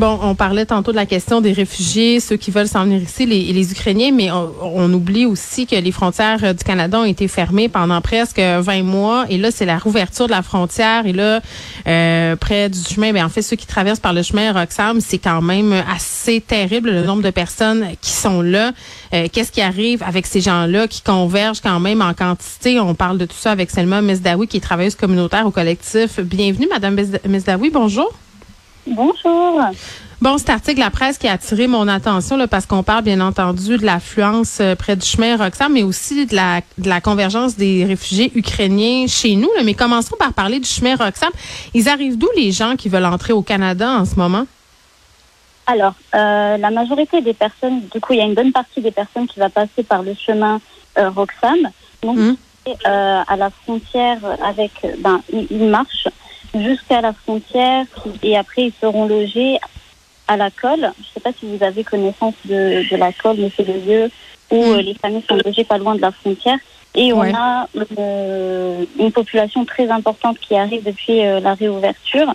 [0.00, 3.26] Bon, on parlait tantôt de la question des réfugiés, ceux qui veulent s'en venir ici,
[3.26, 7.68] les, Ukrainiens, mais on, oublie aussi que les frontières euh, du Canada ont été fermées
[7.68, 9.26] pendant presque 20 mois.
[9.28, 11.04] Et là, c'est la rouverture de la frontière.
[11.04, 11.42] Et là,
[11.86, 15.18] euh, près du chemin, ben, en fait, ceux qui traversent par le chemin Roxham, c'est
[15.18, 18.72] quand même assez terrible le nombre de personnes qui sont là.
[19.12, 22.80] Euh, Qu'est-ce qui arrive avec ces gens-là qui convergent quand même en quantité?
[22.80, 26.20] On parle de tout ça avec Selma Mesdaoui, qui est travailleuse communautaire au collectif.
[26.20, 26.96] Bienvenue, Madame
[27.28, 27.68] Mesdaoui.
[27.68, 28.10] Bonjour.
[28.86, 29.60] Bonjour.
[30.20, 33.20] Bon, cet article la presse qui a attiré mon attention là, parce qu'on parle bien
[33.20, 37.56] entendu de l'affluence euh, près du chemin Roxham, mais aussi de la, de la convergence
[37.56, 39.48] des réfugiés ukrainiens chez nous.
[39.56, 39.62] Là.
[39.64, 41.30] Mais commençons par parler du chemin Roxham.
[41.72, 44.44] Ils arrivent d'où les gens qui veulent entrer au Canada en ce moment?
[45.66, 48.90] Alors, euh, la majorité des personnes, du coup, il y a une bonne partie des
[48.90, 50.60] personnes qui va passer par le chemin
[50.98, 51.70] euh, Roxham.
[52.02, 52.34] Donc, mmh.
[52.86, 56.08] euh, à la frontière avec, ben, ils marchent
[56.54, 57.86] jusqu'à la frontière
[58.22, 59.58] et après ils seront logés
[60.28, 60.92] à la colle.
[60.96, 63.74] Je ne sais pas si vous avez connaissance de, de la colle, mais c'est le
[63.74, 64.10] lieu
[64.50, 64.78] où mmh.
[64.78, 66.58] les familles sont logées pas loin de la frontière.
[66.94, 67.32] Et on ouais.
[67.34, 72.34] a euh, une population très importante qui arrive depuis euh, la réouverture.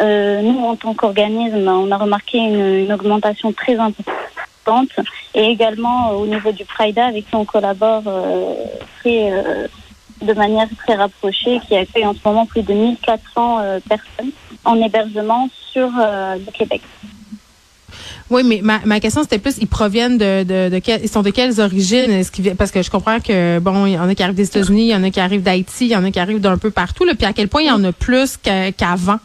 [0.00, 4.90] Euh, nous, en tant qu'organisme, on a remarqué une, une, augmentation très importante
[5.34, 8.02] et également au niveau du Prida avec qui on collabore
[9.00, 9.30] très
[10.24, 14.32] de manière très rapprochée, qui accueille en ce moment plus de 1400 euh, personnes
[14.64, 16.82] en hébergement sur euh, le Québec.
[18.30, 21.30] Oui, mais ma, ma question c'était plus, ils proviennent de, de, de ils sont de
[21.30, 22.22] quelles origines?
[22.56, 24.90] Parce que je comprends que bon, il y en a qui arrivent des États-Unis, il
[24.90, 27.04] y en a qui arrivent d'Haïti, il y en a qui arrivent d'un peu partout.
[27.04, 29.18] Puis à quel point il y en a plus qu'avant?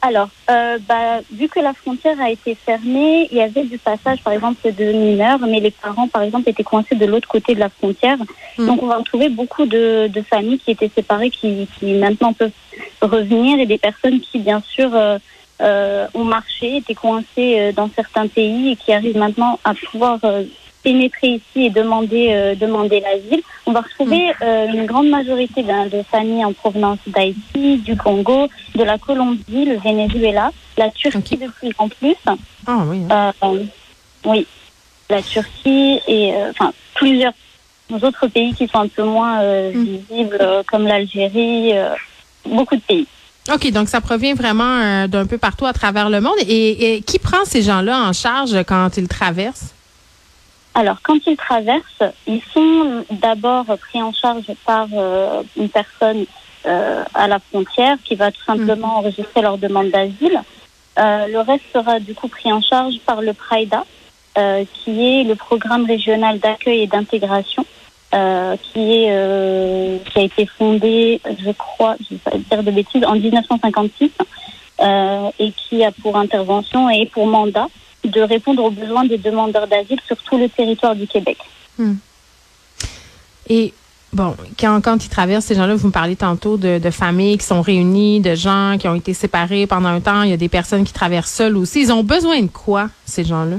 [0.00, 4.22] Alors, euh, bah, vu que la frontière a été fermée, il y avait du passage,
[4.22, 7.60] par exemple, de mineurs, mais les parents, par exemple, étaient coincés de l'autre côté de
[7.60, 8.16] la frontière.
[8.58, 8.66] Mmh.
[8.66, 12.52] Donc, on va retrouver beaucoup de, de, familles qui étaient séparées, qui, qui, maintenant peuvent
[13.02, 15.18] revenir, et des personnes qui, bien sûr, euh,
[15.62, 20.20] euh, ont marché, étaient coincées dans certains pays et qui arrivent maintenant à pouvoir
[20.82, 26.02] pénétrer ici et demander euh, demander l'asile, on va retrouver euh, une grande majorité de
[26.10, 31.46] familles en provenance d'Haïti, du Congo, de la Colombie, le Venezuela, la Turquie okay.
[31.46, 32.16] de plus en plus.
[32.66, 33.02] Ah oui.
[33.10, 33.32] Hein.
[33.42, 33.64] Euh,
[34.24, 34.46] oui,
[35.10, 37.32] la Turquie et enfin plusieurs
[38.02, 39.84] autres pays qui sont un peu moins mm.
[39.84, 41.72] visibles, comme l'Algérie,
[42.44, 43.06] beaucoup de pays.
[43.52, 46.36] OK, donc ça provient vraiment d'un peu partout à travers le monde.
[46.46, 49.72] Et, et qui prend ces gens-là en charge quand ils traversent?
[50.78, 56.24] Alors, quand ils traversent, ils sont d'abord pris en charge par euh, une personne
[56.66, 58.98] euh, à la frontière qui va tout simplement mmh.
[58.98, 60.40] enregistrer leur demande d'asile.
[61.00, 63.84] Euh, le reste sera du coup pris en charge par le PRAIDA,
[64.72, 67.66] qui est le programme régional d'accueil et d'intégration,
[68.12, 73.04] qui est qui a été fondé, je crois, je ne vais pas dire de bêtises,
[73.04, 74.10] en 1956,
[75.40, 77.66] et qui a pour intervention et pour mandat
[78.04, 81.38] de répondre aux besoins des demandeurs d'asile sur tout le territoire du Québec.
[81.78, 81.94] Hmm.
[83.48, 83.72] Et
[84.12, 87.46] bon, quand, quand ils traversent ces gens-là, vous me parlez tantôt de, de, familles qui
[87.46, 90.22] sont réunies, de gens qui ont été séparés pendant un temps.
[90.22, 91.80] Il y a des personnes qui traversent seules aussi.
[91.80, 93.56] Ils ont besoin de quoi, ces gens-là?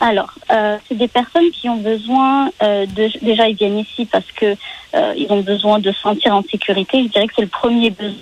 [0.00, 3.10] Alors, euh, c'est des personnes qui ont besoin euh, de.
[3.20, 4.54] Déjà, ils viennent ici parce que
[4.94, 7.02] euh, ils ont besoin de se sentir en sécurité.
[7.02, 8.14] Je dirais que c'est le premier besoin.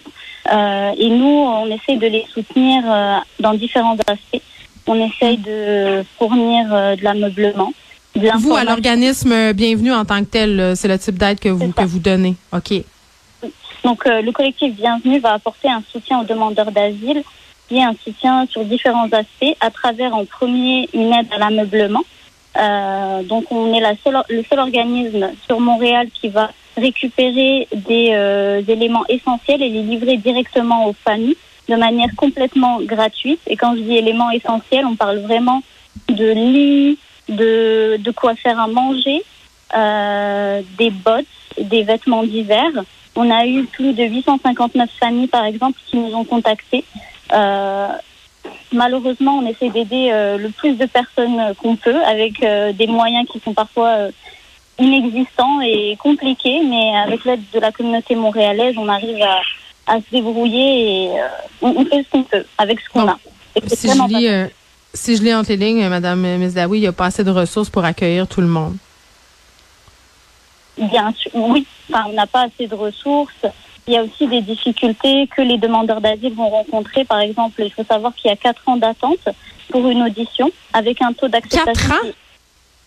[0.97, 2.85] Et nous, on essaie de les soutenir
[3.41, 4.41] dans différents aspects.
[4.87, 7.73] On essaye de fournir euh, de l'ameublement.
[8.39, 11.83] Vous, à l'organisme Bienvenue en tant que tel, c'est le type d'aide que vous, que
[11.83, 12.35] vous donnez.
[12.53, 12.83] OK.
[13.87, 17.23] Donc, euh, le collectif Bienvenue va apporter un soutien aux demandeurs d'asile
[17.71, 22.03] et un soutien sur différents aspects à travers, en premier, une aide à l'ameublement.
[22.59, 28.11] Euh, donc, on est la seule, le seul organisme sur Montréal qui va récupérer des
[28.13, 31.37] euh, éléments essentiels et les livrer directement aux familles
[31.69, 33.41] de manière complètement gratuite.
[33.47, 35.63] Et quand je dis éléments essentiels, on parle vraiment
[36.09, 39.23] de lit, de, de quoi faire à manger,
[39.77, 41.27] euh, des bottes,
[41.61, 42.67] des vêtements d'hiver.
[43.17, 46.85] On a eu plus de 859 familles, par exemple, qui nous ont contactés.
[47.33, 47.89] Euh,
[48.73, 53.27] malheureusement, on essaie d'aider euh, le plus de personnes qu'on peut avec euh, des moyens
[53.29, 54.11] qui sont parfois euh,
[54.79, 59.41] inexistants et compliqués, mais avec l'aide de la communauté montréalaise, on arrive à,
[59.87, 61.27] à se débrouiller et euh,
[61.63, 63.09] on, on, fait ce qu'on peut avec ce qu'on bon.
[63.09, 63.19] a.
[63.69, 64.47] Si je, lis, euh,
[64.93, 67.71] si je lis entre les lignes, Madame Mesdaoui, il n'y a pas assez de ressources
[67.71, 68.77] pour accueillir tout le monde.
[70.77, 71.67] Bien sûr, oui.
[71.91, 73.47] Enfin, on n'a pas assez de ressources.
[73.87, 77.05] Il y a aussi des difficultés que les demandeurs d'asile vont rencontrer.
[77.05, 79.29] Par exemple, il faut savoir qu'il y a quatre ans d'attente
[79.71, 81.73] pour une audition avec un taux d'acceptation.
[81.73, 82.11] Quatre ans?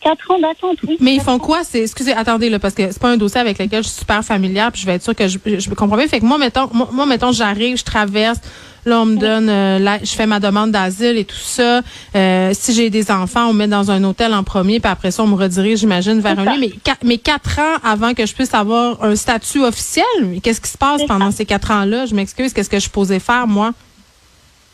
[0.01, 0.97] Quatre ans d'attente, oui.
[1.01, 1.63] Mais ils font quoi?
[1.63, 4.23] C'est, excusez, attendez, là, parce que c'est pas un dossier avec lequel je suis super
[4.23, 6.07] familière, puis je vais être sûre que je, je comprends bien.
[6.07, 8.39] Fait que moi, mettons, moi, moi mettons, j'arrive, je traverse,
[8.85, 11.81] là, on me donne, euh, je fais ma demande d'asile et tout ça.
[12.15, 15.11] Euh, si j'ai des enfants, on me met dans un hôtel en premier, puis après
[15.11, 16.59] ça, on me redirige, j'imagine, vers un lieu.
[16.59, 16.71] Mais,
[17.03, 20.05] mais quatre ans avant que je puisse avoir un statut officiel,
[20.41, 22.05] qu'est-ce qui se passe pendant ces quatre ans-là?
[22.05, 23.73] Je m'excuse, qu'est-ce que je suis posée faire, moi?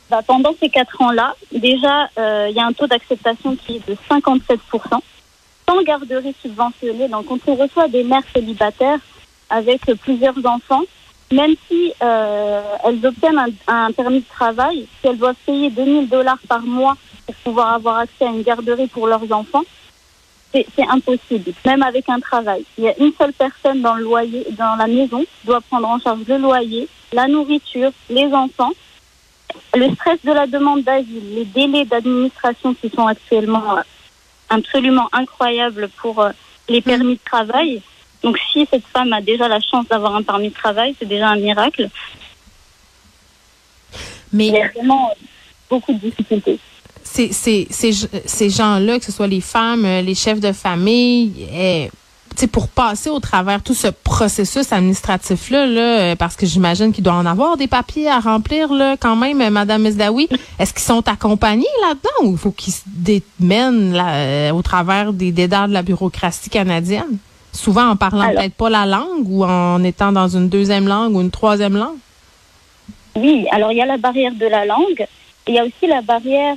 [0.09, 3.89] Bah, pendant ces quatre ans-là, déjà, euh, il y a un taux d'acceptation qui est
[3.89, 4.59] de 57
[5.67, 7.07] sans garderie subventionnée.
[7.07, 8.99] Donc, quand on reçoit des mères célibataires
[9.49, 10.83] avec plusieurs enfants,
[11.31, 16.09] même si euh, elles obtiennent un, un, permis de travail, si elles doivent payer 2000
[16.09, 16.95] dollars par mois
[17.25, 19.63] pour pouvoir avoir accès à une garderie pour leurs enfants,
[20.75, 22.63] c'est impossible, même avec un travail.
[22.77, 25.87] Il y a une seule personne dans le loyer, dans la maison, qui doit prendre
[25.87, 28.71] en charge le loyer, la nourriture, les enfants,
[29.75, 33.79] le stress de la demande d'asile, les délais d'administration qui sont actuellement
[34.49, 36.31] absolument incroyable pour euh,
[36.69, 37.81] les permis de travail.
[38.23, 41.29] Donc si cette femme a déjà la chance d'avoir un permis de travail, c'est déjà
[41.29, 41.89] un miracle.
[44.33, 45.11] Mais il y a vraiment
[45.69, 46.59] beaucoup de difficultés.
[47.03, 47.91] Ces, ces, ces,
[48.25, 51.89] ces gens-là, que ce soit les femmes, euh, les chefs de famille, eh,
[52.51, 57.13] pour passer au travers tout ce processus administratif-là, là, euh, parce que j'imagine qu'il doit
[57.13, 60.27] en avoir des papiers à remplir là, quand même, euh, Madame Mesdaoui,
[60.59, 65.13] est-ce qu'ils sont accompagnés là-dedans ou il faut qu'ils se démènent là, euh, au travers
[65.13, 67.17] des dédards de la bureaucratie canadienne?
[67.53, 71.21] Souvent en parlant peut-être pas la langue ou en étant dans une deuxième langue ou
[71.21, 71.97] une troisième langue?
[73.15, 75.05] Oui, alors il y a la barrière de la langue.
[75.47, 76.55] Il y a aussi la barrière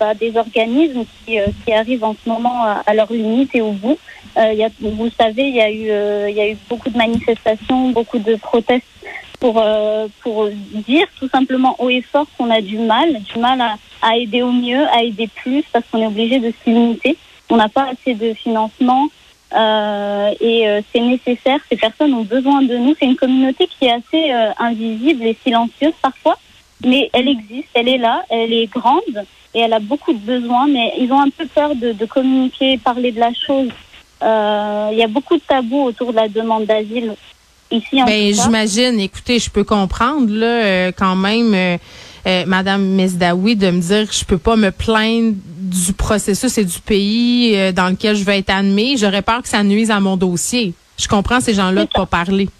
[0.00, 3.72] bah, des organismes qui, qui arrivent en ce moment à, à leur limite et au
[3.72, 3.98] bout.
[4.36, 6.56] Euh, y a, vous le savez, il y, a eu, euh, il y a eu
[6.68, 8.84] beaucoup de manifestations, beaucoup de protestes
[9.40, 10.48] pour, euh, pour
[10.86, 14.42] dire tout simplement haut et fort qu'on a du mal, du mal à, à, aider
[14.42, 17.16] au mieux, à aider plus, parce qu'on est obligé de se limiter.
[17.50, 19.08] On n'a pas assez de financement
[19.54, 21.58] euh, et euh, c'est nécessaire.
[21.70, 22.94] Ces personnes ont besoin de nous.
[22.98, 26.38] C'est une communauté qui est assez euh, invisible et silencieuse parfois,
[26.84, 30.66] mais elle existe, elle est là, elle est grande et elle a beaucoup de besoins,
[30.68, 33.70] mais ils ont un peu peur de, de communiquer, parler de la chose
[34.22, 37.14] euh, il y a beaucoup de tabous autour de la demande d'asile
[37.70, 41.54] ici en ben, J'imagine, écoutez, je peux comprendre là euh, quand même.
[41.54, 41.78] Euh,
[42.46, 46.78] Madame Mesdaoui de me dire que je peux pas me plaindre du processus et du
[46.80, 48.98] pays dans lequel je vais être admis.
[48.98, 50.74] J'aurais peur que ça nuise à mon dossier.
[50.98, 52.50] Je comprends ces gens-là de pas parler.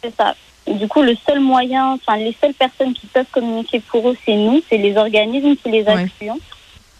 [0.00, 0.36] C'est ça.
[0.66, 4.36] Du coup, le seul moyen, enfin, les seules personnes qui peuvent communiquer pour eux, c'est
[4.36, 6.30] nous, c'est les organismes qui les accueillent.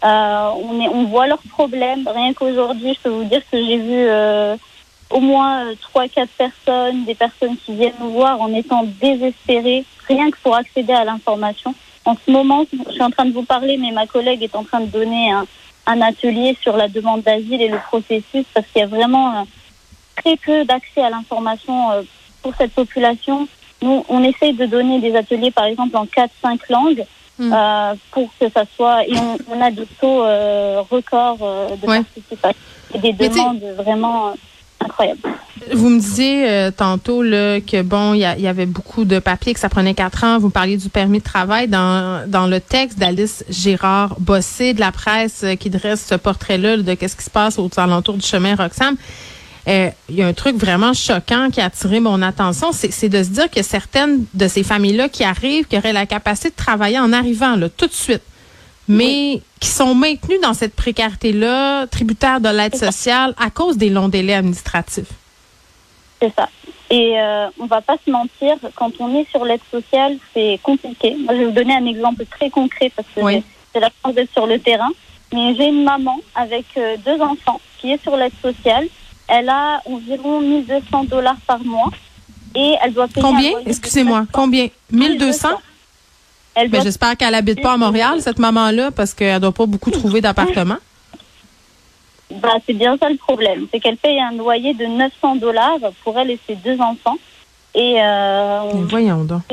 [0.03, 2.07] Euh, on, est, on voit leurs problèmes.
[2.13, 4.57] Rien qu'aujourd'hui, je peux vous dire que j'ai vu euh,
[5.09, 9.85] au moins euh, trois, quatre personnes, des personnes qui viennent nous voir en étant désespérées,
[10.09, 11.73] rien que pour accéder à l'information.
[12.03, 14.65] En ce moment, je suis en train de vous parler, mais ma collègue est en
[14.65, 15.45] train de donner un,
[15.87, 19.47] un atelier sur la demande d'asile et le processus, parce qu'il y a vraiment
[20.17, 22.05] très peu d'accès à l'information
[22.43, 23.47] pour cette population.
[23.81, 27.03] Nous, on essaye de donner des ateliers, par exemple, en quatre, cinq langues.
[27.39, 27.51] Hmm.
[27.51, 29.07] Euh, pour que ça soit.
[29.07, 29.15] Et
[29.49, 32.61] on, a des taux euh, records euh, de participation
[32.93, 34.35] et des demandes vraiment
[34.79, 35.19] incroyables.
[35.71, 39.69] Vous me disiez tantôt là, que bon, il y, avait beaucoup de papiers, que ça
[39.69, 40.37] prenait quatre ans.
[40.37, 44.91] Vous parliez du permis de travail dans, dans le texte d'Alice Gérard Bossé de la
[44.91, 48.95] presse qui dresse ce portrait-là de qu'est-ce qui se passe aux alentours du chemin Roxham.
[49.67, 53.23] Euh, il y a un truc vraiment choquant qui a attiré mon attention, c'est de
[53.23, 56.99] se dire que certaines de ces familles-là qui arrivent, qui auraient la capacité de travailler
[56.99, 58.23] en arrivant là, tout de suite,
[58.89, 64.09] mais qui sont maintenues dans cette précarité-là, tributaires de l'aide sociale à cause des longs
[64.09, 65.13] délais administratifs.
[66.21, 66.49] C'est ça.
[66.89, 71.15] Et euh, on va pas se mentir, quand on est sur l'aide sociale, c'est compliqué.
[71.17, 73.41] Moi, je vais vous donner un exemple très concret parce que
[73.73, 74.91] c'est la chance d'être sur le terrain.
[75.33, 78.87] Mais j'ai une maman avec euh, deux enfants qui est sur l'aide sociale
[79.33, 81.89] elle a environ 1200 dollars par mois
[82.55, 83.25] et elle doit payer.
[83.25, 83.51] Combien?
[83.65, 84.67] Excusez-moi, combien?
[84.91, 85.49] 1200
[86.55, 89.91] elle Mais j'espère qu'elle habite pas à Montréal, cette maman-là, parce qu'elle doit pas beaucoup
[89.91, 90.77] trouver d'appartement.
[92.41, 93.67] Bah, c'est bien ça le problème.
[93.71, 97.17] C'est qu'elle paye un loyer de 900 dollars pour elle et ses deux enfants.
[97.75, 99.43] Et, euh, voyons donc.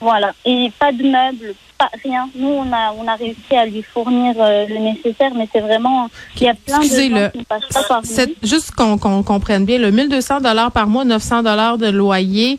[0.00, 0.32] Voilà.
[0.44, 2.28] Et pas de meubles, pas rien.
[2.34, 6.08] Nous, on a, on a réussi à lui fournir euh, le nécessaire, mais c'est vraiment,
[6.36, 8.02] il y a plein de gens qui passent pas par
[8.42, 12.58] Juste qu'on comprenne bien, le 1200 dollars par mois, 900 dollars de loyer,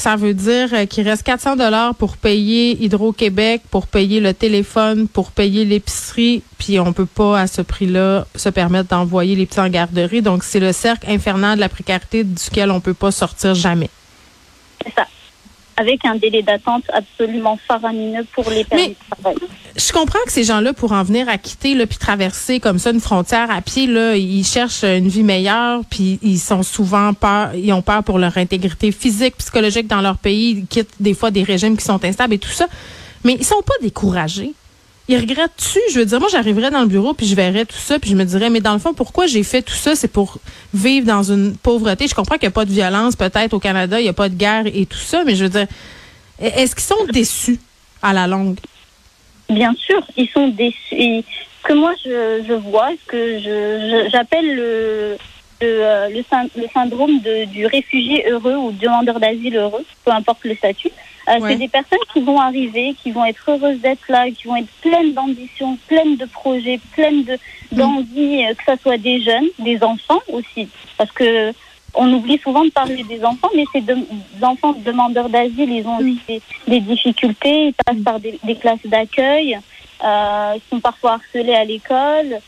[0.00, 5.06] ça veut dire euh, qu'il reste 400 dollars pour payer Hydro-Québec, pour payer le téléphone,
[5.06, 9.60] pour payer l'épicerie, puis on peut pas à ce prix-là se permettre d'envoyer les petits
[9.60, 10.22] en garderie.
[10.22, 13.90] Donc c'est le cercle infernal de la précarité duquel on peut pas sortir jamais.
[14.82, 15.06] C'est ça.
[15.80, 19.36] Avec un délai d'attente absolument faramineux pour les permis de travail.
[19.76, 22.90] Je comprends que ces gens-là, pour en venir à quitter, là, puis traverser comme ça
[22.90, 27.54] une frontière à pied, là, ils cherchent une vie meilleure, puis ils sont souvent peur,
[27.54, 31.30] ils ont peur pour leur intégrité physique, psychologique dans leur pays, ils quittent des fois
[31.30, 32.66] des régimes qui sont instables et tout ça.
[33.24, 34.52] Mais ils sont pas découragés.
[35.10, 35.80] Ils regrettent-tu?
[35.92, 38.14] Je veux dire, moi, j'arriverais dans le bureau, puis je verrais tout ça, puis je
[38.14, 39.96] me dirais, mais dans le fond, pourquoi j'ai fait tout ça?
[39.96, 40.38] C'est pour
[40.72, 42.06] vivre dans une pauvreté.
[42.06, 44.28] Je comprends qu'il n'y a pas de violence, peut-être, au Canada, il n'y a pas
[44.28, 45.66] de guerre et tout ça, mais je veux dire,
[46.38, 47.58] est-ce qu'ils sont déçus
[48.00, 48.60] à la longue?
[49.48, 51.24] Bien sûr, ils sont déçus.
[51.64, 55.16] que moi, je, je vois, ce que je, j'appelle le,
[55.60, 60.92] le, le, syndrome de, du réfugié heureux ou demandeur d'asile heureux, peu importe le statut.
[61.28, 64.56] Euh, c'est des personnes qui vont arriver, qui vont être heureuses d'être là, qui vont
[64.56, 67.38] être pleines d'ambition, pleines de projets, pleines de
[67.72, 71.52] d'envie, euh, que ce soit des jeunes, des enfants aussi, parce que
[71.94, 73.82] on oublie souvent de parler des enfants, mais ces
[74.42, 79.58] enfants demandeurs d'asile, ils ont aussi des, difficultés, ils passent par des, classes d'accueil,
[80.04, 82.38] euh, ils sont parfois harcelés à l'école,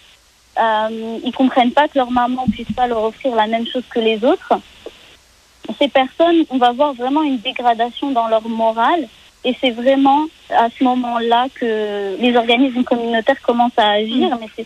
[0.59, 4.00] euh, ils comprennent pas que leur maman puisse pas leur offrir la même chose que
[4.00, 4.52] les autres
[5.78, 9.09] ces personnes, on va voir vraiment une dégradation dans leur morale.
[9.45, 14.28] Et c'est vraiment à ce moment-là que les organismes communautaires commencent à agir.
[14.28, 14.38] Mm.
[14.40, 14.64] Mais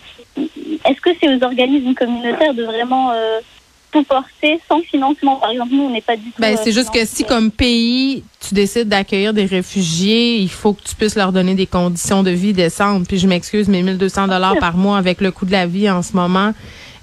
[0.85, 3.41] est-ce que c'est aux organismes communautaires de vraiment euh,
[3.91, 5.37] tout porter sans financement?
[5.37, 6.41] Par exemple, nous, on n'est pas du tout.
[6.41, 10.83] Ben, c'est juste que si, comme pays, tu décides d'accueillir des réfugiés, il faut que
[10.83, 13.09] tu puisses leur donner des conditions de vie décentes.
[13.09, 16.03] Puis je m'excuse, mais 1200 dollars par mois avec le coût de la vie en
[16.03, 16.53] ce moment.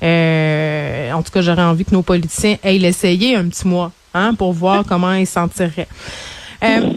[0.04, 4.34] Euh, en tout cas, j'aurais envie que nos politiciens aillent l'essayer un petit mois, hein,
[4.36, 5.88] pour voir comment ils s'en tireraient.
[6.64, 6.94] Euh,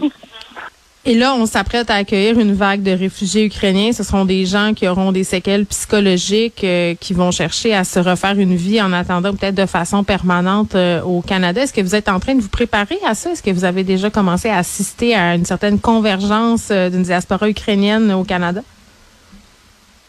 [1.05, 3.93] et là, on s'apprête à accueillir une vague de réfugiés ukrainiens.
[3.93, 7.99] Ce seront des gens qui auront des séquelles psychologiques, euh, qui vont chercher à se
[7.99, 11.61] refaire une vie en attendant peut-être de façon permanente au Canada.
[11.61, 13.31] Est-ce que vous êtes en train de vous préparer à ça?
[13.31, 18.11] Est-ce que vous avez déjà commencé à assister à une certaine convergence d'une diaspora ukrainienne
[18.11, 18.61] au Canada?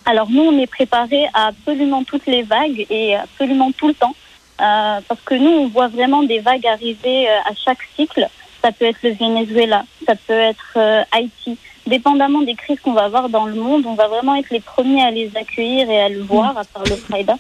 [0.08, 4.14] Alors nous, on est préparé à absolument toutes les vagues et absolument tout le temps.
[4.58, 8.26] Euh, parce que nous, on voit vraiment des vagues arriver euh, à chaque cycle.
[8.62, 11.58] Ça peut être le Venezuela, ça peut être euh, Haïti.
[11.86, 15.02] Dépendamment des crises qu'on va avoir dans le monde, on va vraiment être les premiers
[15.02, 17.36] à les accueillir et à le voir, à part le Prida.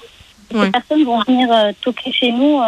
[0.50, 1.50] Ces personnes vont venir
[1.82, 2.58] toquer chez nous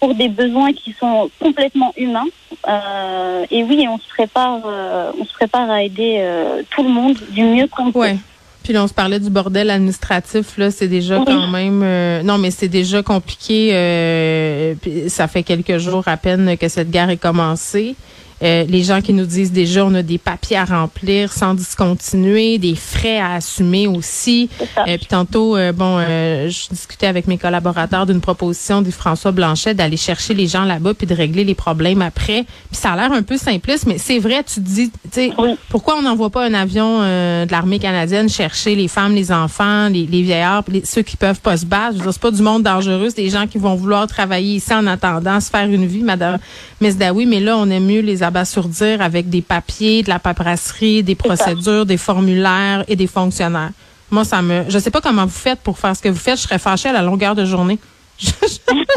[0.00, 2.26] pour des besoins qui sont complètement humains.
[2.68, 6.88] Euh, et oui, on se prépare, euh, on se prépare à aider euh, tout le
[6.88, 7.98] monde du mieux qu'on peut.
[7.98, 8.16] Ouais.
[8.62, 10.58] Puis là, on se parlait du bordel administratif.
[10.58, 11.80] Là, c'est déjà quand même.
[12.22, 14.76] non, mais c'est déjà compliqué.
[14.82, 17.96] Puis ça fait quelques jours à peine que cette guerre est commencée.
[18.42, 22.58] Euh, les gens qui nous disent déjà on a des papiers à remplir sans discontinuer,
[22.58, 24.48] des frais à assumer aussi.
[24.86, 29.32] Et euh, puis tantôt, euh, bon, je discutais avec mes collaborateurs d'une proposition du François
[29.32, 32.44] Blanchet d'aller chercher les gens là-bas puis de régler les problèmes après.
[32.70, 35.32] Puis ça a l'air un peu simpliste, mais c'est vrai, tu te dis, tu sais,
[35.68, 40.06] pourquoi on n'envoie pas un avion de l'armée canadienne chercher les femmes, les enfants, les,
[40.06, 41.98] les vieillards, ceux qui peuvent pas se battre?
[41.98, 44.74] Je veux c'est pas du monde dangereux, c'est des gens qui vont vouloir travailler ici
[44.74, 46.38] en attendant se faire une vie, Madame
[46.80, 47.26] Mesdaoui.
[47.26, 51.84] Mais là, on aime mieux les abasourdir avec des papiers, de la paperasserie, des procédures,
[51.84, 53.72] des formulaires et des fonctionnaires.
[54.10, 56.38] Moi, ça me, je sais pas comment vous faites pour faire ce que vous faites.
[56.38, 57.78] Je serais fâchée à la longueur de journée.
[58.18, 58.30] Je,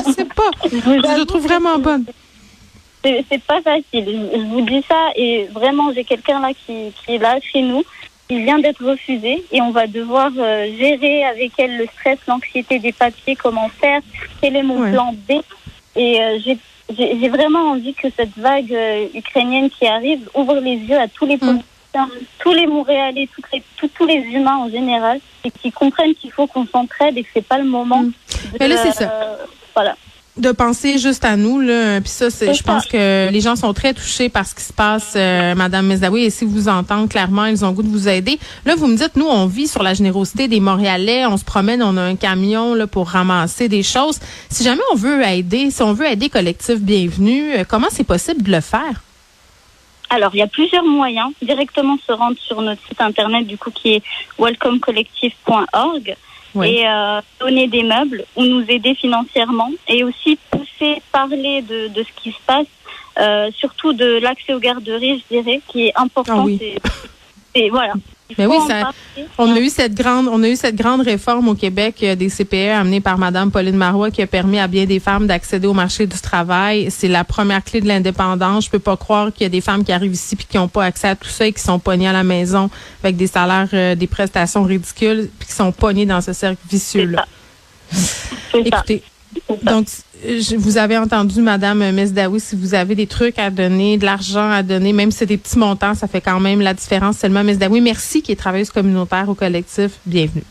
[0.07, 0.49] ne sais pas.
[0.63, 2.05] je, je trouve vraiment bonne.
[3.03, 3.83] C'est pas facile.
[3.93, 7.83] Je vous dis ça et vraiment, j'ai quelqu'un là qui, qui est là chez nous.
[8.29, 12.79] Il vient d'être refusé et on va devoir euh, gérer avec elle le stress, l'anxiété
[12.79, 14.01] des papiers, comment faire,
[14.39, 15.33] quel est mon plan B.
[15.95, 16.57] Et euh, j'ai
[16.97, 21.25] j'ai vraiment envie que cette vague euh, ukrainienne qui arrive ouvre les yeux à tous
[21.25, 21.39] les mm.
[21.39, 26.47] politiciens, tous les Montréalais, les, tous les humains en général, et qui comprennent qu'il faut
[26.47, 28.03] qu'on s'entraide et que c'est pas le moment.
[28.03, 28.13] Mm.
[28.59, 29.09] Mais là, c'est ça.
[29.09, 29.35] Euh,
[29.73, 29.95] voilà
[30.37, 31.99] de penser juste à nous là.
[31.99, 34.71] Puis ça c'est je pense que les gens sont très touchés par ce qui se
[34.71, 36.23] passe euh, madame Mezaoui.
[36.23, 38.39] Et si vous entendez clairement ils ont goût de vous aider.
[38.65, 41.25] Là vous me dites nous on vit sur la générosité des Montréalais.
[41.25, 44.19] On se promène on a un camion là pour ramasser des choses.
[44.49, 48.43] Si jamais on veut aider si on veut aider collectif bienvenue euh, comment c'est possible
[48.43, 49.01] de le faire?
[50.13, 51.31] Alors, il y a plusieurs moyens.
[51.41, 54.03] Directement se rendre sur notre site internet, du coup, qui est
[54.37, 56.17] welcomecollectif.org
[56.55, 62.03] et euh, donner des meubles ou nous aider financièrement et aussi pousser, parler de, de
[62.03, 62.67] ce qui se passe,
[63.19, 66.45] euh, surtout de l'accès aux garderies, je dirais, qui est important.
[66.47, 66.89] Ah
[67.69, 67.93] voilà.
[68.37, 68.91] Mais oui, ça,
[69.37, 72.29] on a eu cette grande, on a eu cette grande réforme au Québec euh, des
[72.29, 75.73] CPE amenée par Madame Pauline Marois qui a permis à bien des femmes d'accéder au
[75.73, 76.89] marché du travail.
[76.91, 78.65] C'est la première clé de l'indépendance.
[78.65, 80.67] Je peux pas croire qu'il y a des femmes qui arrivent ici puis qui n'ont
[80.67, 82.69] pas accès à tout ça et qui sont pognées à la maison
[83.03, 87.05] avec des salaires, euh, des prestations ridicules puis qui sont pognées dans ce cercle vicieux
[87.05, 87.25] là.
[88.53, 89.03] Écoutez,
[89.63, 89.87] donc
[90.23, 94.49] je, vous avez entendu, Madame Mesdaoui, si vous avez des trucs à donner, de l'argent
[94.49, 97.43] à donner, même si c'est des petits montants, ça fait quand même la différence seulement.
[97.43, 99.91] Mesdaoui, merci qui est travailleuse communautaire au collectif.
[100.05, 100.43] Bienvenue.